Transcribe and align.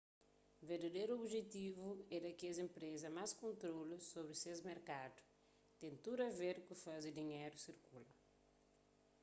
verdaderu 0.67 1.13
objetivu 1.23 1.89
é 2.15 2.17
da 2.25 2.33
kes 2.39 2.57
enpresa 2.67 3.15
más 3.17 3.31
kontrolu 3.43 3.95
sobri 4.11 4.35
ses 4.43 4.59
merkadu 4.69 5.19
ten 5.79 5.93
tudu 6.03 6.21
a 6.29 6.31
ver 6.41 6.57
ku 6.65 6.73
faze 6.83 7.09
dinheru 7.19 7.55
sirkula 7.63 8.11